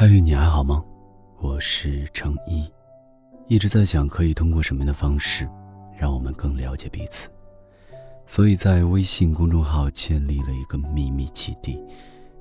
[0.00, 0.82] 嗨，你还好吗？
[1.40, 2.66] 我是程一，
[3.48, 5.46] 一直在想可以通过什么样的方式，
[5.94, 7.28] 让我们更了解彼此，
[8.24, 11.78] 所以在微信公众号建立了一个秘密基地，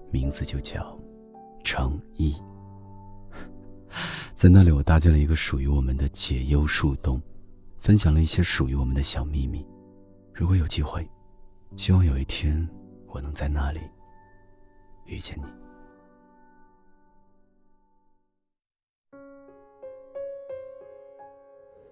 [0.10, 0.98] 名字就叫
[1.62, 2.34] 程一。
[4.34, 7.22] 在那里，我搭建了一个属于我们的解忧树洞，
[7.78, 9.68] 分享了一些属于我们的小秘密。
[10.34, 11.06] 如果有机会，
[11.76, 12.66] 希望有一天
[13.08, 13.82] 我能在那里
[15.06, 15.44] 遇见你。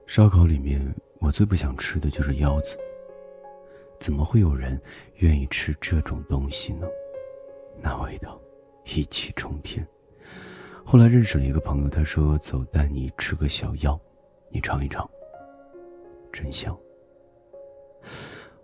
[0.07, 0.81] 烧烤里面，
[1.19, 2.77] 我最不想吃的就是腰子。
[3.99, 4.81] 怎么会有人
[5.17, 6.87] 愿意吃这种东西呢？
[7.81, 8.39] 那味道，
[8.85, 9.85] 一气冲天。
[10.85, 13.99] 后来认识了一个朋友，他说：“走，带你吃个小腰，
[14.49, 15.07] 你尝一尝，
[16.31, 16.75] 真香。”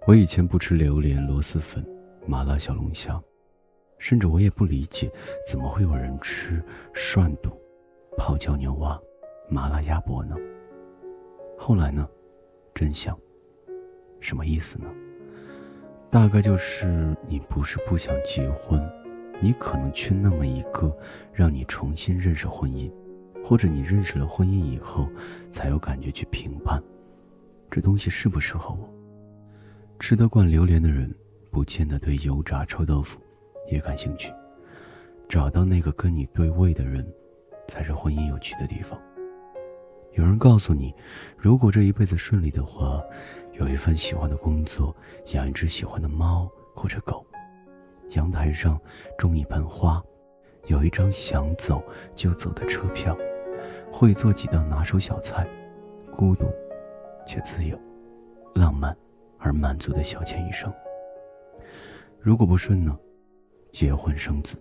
[0.07, 1.85] 我以前不吃榴莲、螺蛳粉、
[2.25, 3.21] 麻辣小龙虾，
[3.97, 5.11] 甚至我也不理解，
[5.45, 7.51] 怎么会有人吃涮肚、
[8.17, 8.97] 泡椒牛蛙、
[9.49, 10.37] 麻辣鸭脖呢？
[11.57, 12.07] 后来呢？
[12.73, 13.17] 真相，
[14.19, 14.91] 什么意思呢？
[16.09, 18.81] 大概就是你不是不想结婚，
[19.39, 20.95] 你可能缺那么一个
[21.31, 22.91] 让你重新认识婚姻，
[23.43, 25.07] 或者你认识了婚姻以后，
[25.49, 26.81] 才有感觉去评判，
[27.69, 28.89] 这东西适不适合我。
[29.99, 31.13] 吃得惯榴莲的人，
[31.49, 33.21] 不见得对油炸臭豆腐
[33.71, 34.33] 也感兴趣。
[35.29, 37.07] 找到那个跟你对味的人，
[37.67, 38.99] 才是婚姻有趣的地方。
[40.13, 40.93] 有人告诉你，
[41.37, 43.01] 如果这一辈子顺利的话，
[43.53, 44.95] 有一份喜欢的工作，
[45.33, 47.25] 养一只喜欢的猫或者狗，
[48.11, 48.79] 阳台上
[49.17, 50.03] 种一盆花，
[50.67, 53.17] 有一张想走就走的车票，
[53.91, 55.47] 会做几道拿手小菜，
[56.11, 56.45] 孤独
[57.25, 57.75] 且自由，
[58.53, 58.95] 浪漫
[59.39, 60.71] 而满足的小钱一生。
[62.19, 62.95] 如果不顺呢？
[63.71, 64.55] 结婚生子。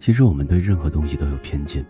[0.00, 1.86] 其实我们对任何东西都有偏见。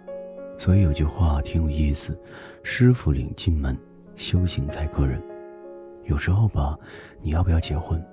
[0.58, 2.20] 所以有句话挺有意思
[2.62, 3.78] ：“师傅领进门，
[4.16, 5.22] 修行在个人。”
[6.04, 6.76] 有时候吧，
[7.22, 8.04] 你要不要结婚，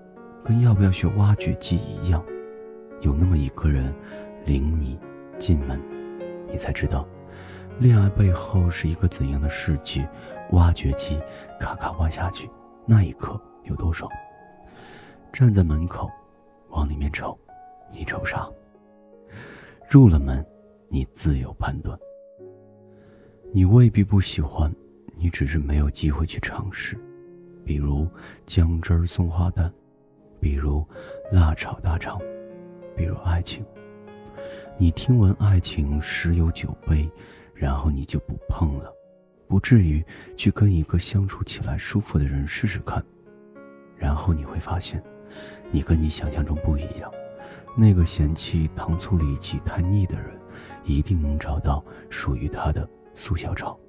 [0.43, 2.23] 跟要不要学挖掘机一样，
[3.01, 3.91] 有那么一个人
[4.45, 4.97] 领你
[5.39, 5.81] 进门，
[6.47, 7.07] 你才知道，
[7.79, 10.07] 恋爱背后是一个怎样的世界。
[10.51, 11.19] 挖掘机
[11.59, 12.47] 咔咔挖下去，
[12.85, 14.07] 那一刻有多爽？
[15.33, 16.07] 站在门口，
[16.69, 17.35] 往里面瞅，
[17.91, 18.47] 你瞅啥？
[19.89, 20.45] 入了门，
[20.87, 21.97] 你自有判断。
[23.55, 24.69] 你未必不喜欢，
[25.15, 26.99] 你只是没有机会去尝试。
[27.63, 28.05] 比如
[28.45, 29.73] 姜汁儿松花蛋，
[30.41, 30.85] 比如
[31.31, 32.19] 辣炒大肠，
[32.97, 33.65] 比如爱情。
[34.77, 37.09] 你听闻爱情十有九悲，
[37.53, 38.93] 然后你就不碰了，
[39.47, 40.05] 不至于
[40.35, 43.01] 去跟一个相处起来舒服的人试试看。
[43.95, 45.01] 然后你会发现，
[45.71, 47.09] 你跟你想象中不一样。
[47.73, 50.37] 那个嫌弃糖醋里脊太腻的人，
[50.83, 52.85] 一定能找到属于他的。
[53.15, 53.79] 苏小炒，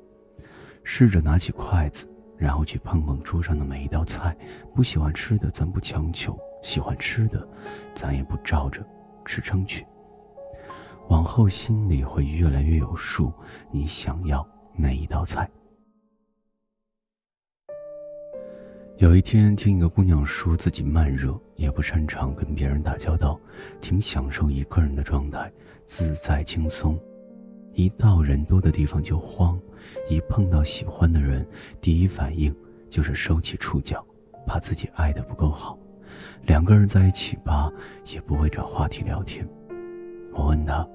[0.85, 4.37] 试着拿起筷子，然后去碰碰桌上的每一道菜。
[4.73, 6.33] 不喜欢吃的，咱不强求；
[6.63, 7.47] 喜欢吃的，
[7.93, 8.87] 咱也不照着
[9.25, 9.85] 吃撑去。
[11.09, 13.33] 往后心里会越来越有数，
[13.71, 15.49] 你想要哪一道菜？
[18.99, 23.39] 有一天听一个姑娘说自己慢热，也不擅长跟别人打交道，
[23.81, 25.53] 挺享受一个人的状态，
[25.85, 26.99] 自在轻松。
[27.77, 29.61] 一到人多的地方就慌，
[30.09, 31.47] 一碰到喜欢的人，
[31.79, 32.53] 第一反应
[32.89, 34.03] 就是收起触角，
[34.47, 35.79] 怕自己爱的不够好。
[36.47, 37.71] 两个人在一起吧，
[38.07, 39.47] 也不会找话题聊天。
[40.33, 40.89] 我问他，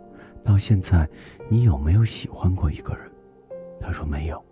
[0.44, 1.08] 到现在
[1.47, 3.12] 你有没有喜欢过一个人？
[3.80, 4.44] 他说没有。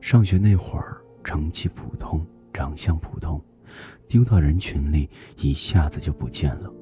[0.00, 3.42] 上学那会儿，成绩普通，长相普通，
[4.06, 6.72] 丢到人群里一下子就不见了。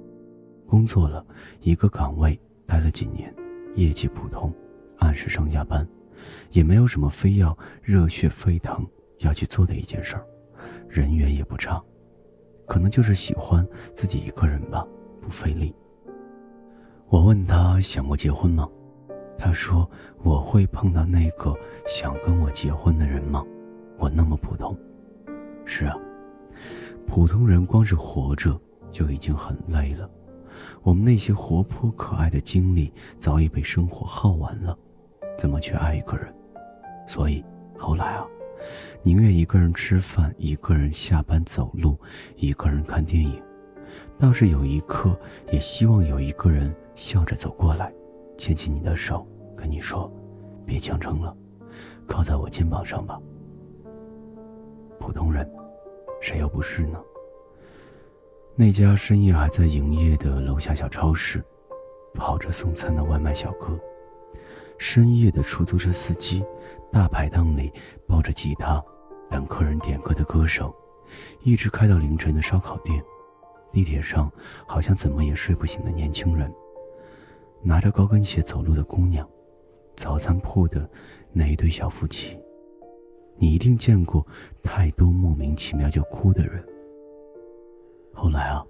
[0.67, 1.25] 工作了
[1.63, 3.35] 一个岗位，待了几年。
[3.79, 4.53] 业绩普通，
[4.99, 5.87] 按时上下班，
[6.51, 8.85] 也没有什么非要热血沸腾
[9.19, 10.27] 要去做的一件事儿，
[10.89, 11.81] 人缘也不差，
[12.67, 14.85] 可能就是喜欢自己一个人吧，
[15.21, 15.73] 不费力。
[17.09, 18.69] 我问他想过结婚吗？
[19.39, 19.89] 他说
[20.25, 21.55] 我会碰到那个
[21.87, 23.45] 想跟我结婚的人吗？
[23.97, 24.77] 我那么普通。
[25.65, 25.97] 是啊，
[27.07, 28.61] 普通人光是活着
[28.91, 30.11] 就已经很累了。
[30.83, 34.77] 我们那些活泼可爱的经历早已被生活耗完了，
[35.37, 36.33] 怎么去爱一个人？
[37.07, 37.45] 所以
[37.77, 38.27] 后来啊，
[39.03, 41.97] 宁愿一个人吃饭，一个人下班走路，
[42.37, 43.43] 一个人看电影，
[44.19, 45.19] 倒是有一刻
[45.53, 47.93] 也希望有一个人笑着走过来，
[48.37, 49.27] 牵起你的手，
[49.57, 50.13] 跟你说
[50.67, 51.35] ：“别强撑了，
[52.07, 53.19] 靠在我肩膀上吧。”
[55.01, 55.49] 普通人，
[56.21, 56.99] 谁又不是呢？
[58.61, 61.41] 那家深夜还在营业的楼下小超市，
[62.13, 63.79] 跑着送餐的外卖小哥，
[64.79, 66.45] 深夜的出租车司机，
[66.91, 67.73] 大排档里
[68.05, 68.83] 抱着吉他
[69.31, 70.75] 等客人点歌的歌手，
[71.45, 73.01] 一直开到凌晨的烧烤店，
[73.73, 74.29] 地铁上
[74.67, 76.53] 好像怎么也睡不醒的年轻人，
[77.63, 79.25] 拿着高跟鞋走路的姑娘，
[79.95, 80.91] 早餐铺的
[81.33, 82.37] 那一对小夫妻。
[83.37, 84.27] 你一定见过
[84.65, 86.61] 太多莫名其妙就哭的人。
[88.21, 88.65] 后来啊，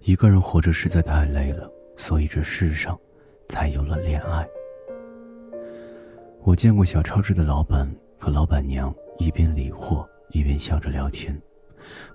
[0.00, 2.98] 一个人活着实在太累了，所以这世上
[3.48, 4.44] 才有了恋爱。
[6.42, 11.40] 我见过小超市的老板和老板娘一边理货一边笑着聊天，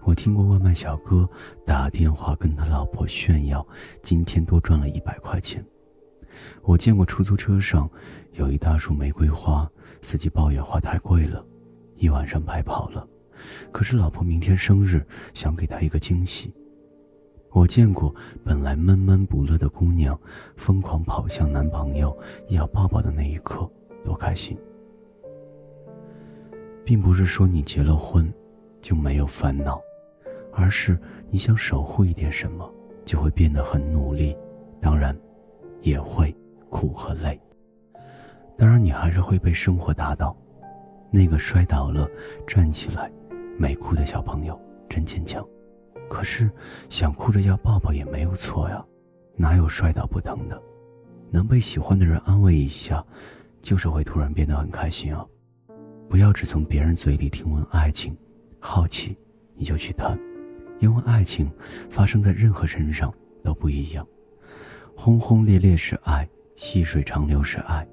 [0.03, 1.27] 我听过外卖小哥
[1.65, 3.65] 打电话跟他老婆炫耀
[4.03, 5.65] 今天多赚了一百块钱，
[6.61, 7.89] 我见过出租车上
[8.33, 9.65] 有一大束玫瑰花。
[10.01, 11.43] 司机抱怨花太贵了，
[11.95, 13.07] 一晚上白跑了。
[13.71, 16.53] 可是老婆明天生日，想给她一个惊喜。
[17.51, 18.13] 我见过
[18.43, 20.19] 本来闷闷不乐的姑娘，
[20.57, 22.15] 疯狂跑向男朋友
[22.49, 23.69] 要抱抱的那一刻，
[24.03, 24.57] 多开心。
[26.83, 28.31] 并不是说你结了婚
[28.81, 29.81] 就没有烦恼，
[30.53, 30.97] 而是
[31.29, 32.71] 你想守护一点什么，
[33.03, 34.37] 就会变得很努力，
[34.79, 35.17] 当然，
[35.81, 36.35] 也会
[36.69, 37.39] 苦和累。
[38.57, 40.35] 当然，你还是会被生活打倒。
[41.09, 42.07] 那个摔倒了
[42.45, 43.11] 站起来
[43.57, 45.45] 没哭的小朋友真坚强。
[46.09, 46.49] 可是，
[46.89, 48.83] 想哭着要抱抱也没有错呀，
[49.35, 50.61] 哪有摔倒不疼的？
[51.29, 53.05] 能被喜欢的人安慰一下，
[53.61, 55.25] 就是会突然变得很开心啊！
[56.07, 58.15] 不要只从别人嘴里听闻爱情，
[58.59, 59.17] 好奇
[59.53, 60.17] 你就去谈，
[60.79, 61.51] 因为爱情
[61.89, 63.13] 发生在任何身上
[63.43, 64.07] 都不一样。
[64.95, 66.25] 轰轰烈烈是爱，
[66.55, 67.85] 细水长流是爱。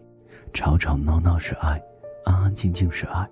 [0.53, 1.83] 吵吵闹闹是爱，
[2.25, 3.29] 安安静静是爱。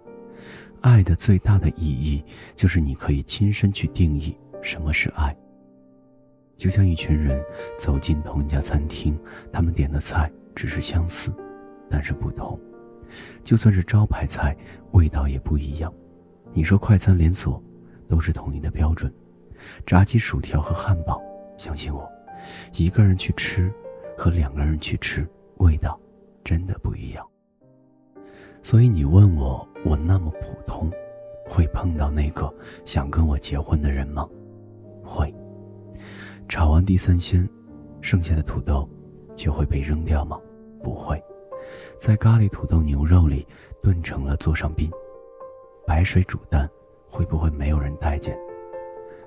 [0.82, 2.23] 爱的最大的意义
[2.55, 5.34] 就是你可以亲身去定义什么是爱。
[6.56, 7.43] 就像一群人
[7.79, 9.19] 走进同一家餐厅，
[9.52, 11.32] 他们点的菜只是相似，
[11.90, 12.61] 但是不同。
[13.43, 14.56] 就算是招牌菜，
[14.93, 15.93] 味道也不一样。
[16.52, 17.62] 你说快餐连锁
[18.08, 19.12] 都是统一的标准，
[19.87, 21.20] 炸鸡、薯条和汉堡，
[21.56, 22.08] 相信我，
[22.75, 23.73] 一个人去吃
[24.17, 25.26] 和两个人去吃，
[25.56, 25.99] 味道。
[26.44, 27.25] 真的不一样，
[28.62, 30.91] 所以你问我，我那么普通，
[31.49, 32.53] 会碰到那个
[32.85, 34.29] 想跟我结婚的人吗？
[35.05, 35.35] 会。
[36.49, 37.49] 炒完地三鲜，
[38.00, 38.88] 剩下的土豆
[39.35, 40.41] 就会被扔掉吗？
[40.82, 41.23] 不会。
[41.99, 43.47] 在咖喱土豆牛肉里
[43.81, 44.91] 炖成了座上宾，
[45.87, 46.69] 白水煮蛋
[47.09, 48.38] 会不会没有人待见？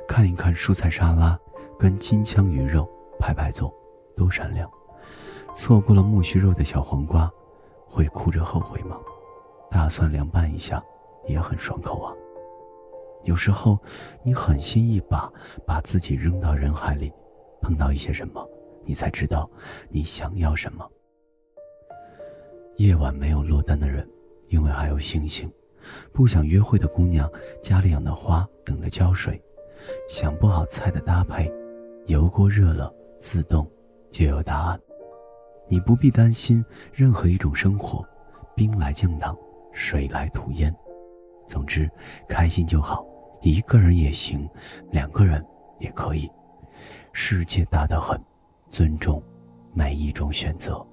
[0.08, 1.38] 看一看蔬菜沙拉
[1.78, 2.88] 跟金枪鱼肉
[3.20, 3.74] 排排坐，
[4.16, 4.70] 多闪亮。
[5.54, 7.32] 错过了木须肉的小黄瓜，
[7.86, 8.98] 会哭着后悔吗？
[9.70, 10.84] 大蒜凉拌一下，
[11.28, 12.14] 也很爽口啊。
[13.24, 13.78] 有时候，
[14.24, 15.32] 你狠心一把
[15.66, 17.12] 把自己扔到人海里，
[17.62, 18.48] 碰到一些什么，
[18.84, 19.50] 你才知道
[19.90, 20.88] 你想要什么。
[22.78, 24.08] 夜晚没有落单的人，
[24.50, 25.50] 因为还有星星；
[26.14, 27.30] 不想约会的姑娘，
[27.64, 29.34] 家里养的花等着浇水；
[30.08, 31.52] 想不好菜的搭配，
[32.06, 33.66] 油锅热了，自动
[34.12, 34.80] 就有答案。
[35.68, 36.64] 你不必担心
[36.94, 38.06] 任何一种生活，
[38.56, 39.36] 兵来将挡，
[39.76, 40.74] 水来土淹。
[41.48, 41.88] 总之，
[42.28, 43.06] 开心就好，
[43.42, 44.50] 一个人也行，
[44.90, 45.46] 两个人
[45.78, 46.28] 也可以。
[47.12, 48.20] 世界大得很，
[48.72, 49.22] 尊重
[49.74, 50.84] 每一种选择。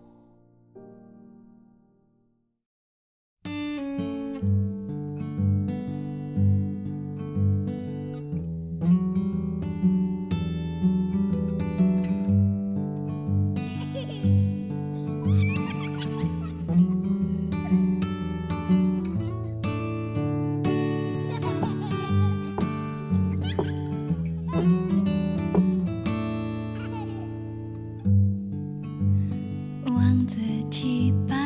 [30.72, 31.42] 七八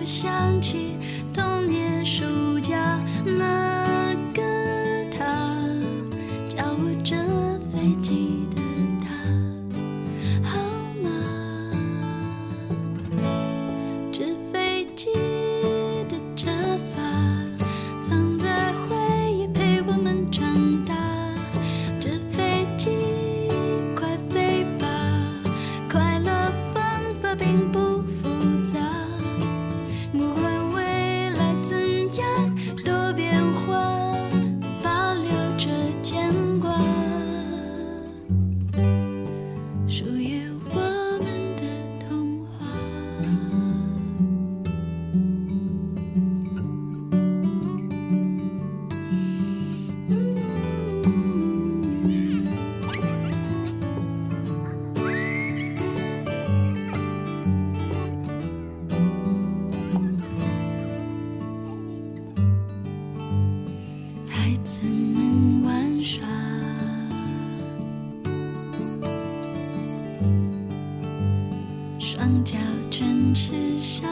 [0.00, 0.96] 我想起
[72.20, 72.58] 双脚
[72.90, 74.06] 准是沙，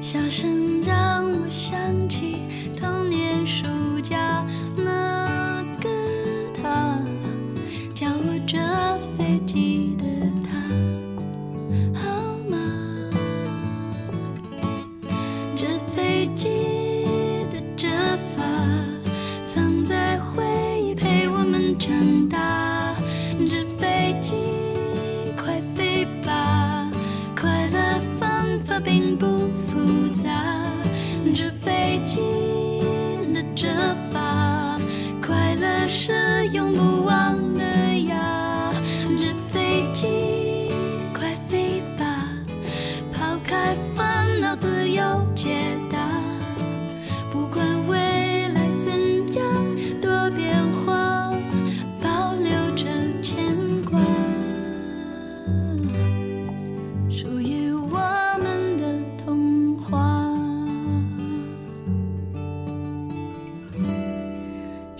[0.00, 2.38] 笑声让我想起
[2.74, 3.66] 童年暑
[4.02, 4.42] 假。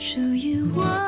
[0.06, 1.05] 属于我。